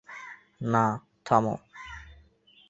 [0.61, 0.85] না,
[1.25, 1.55] থামো।